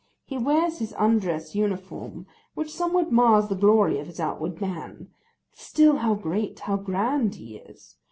[0.25, 5.09] He wears his undress uniform, which somewhat mars the glory of his outward man;
[5.51, 7.97] but still how great, how grand, he is!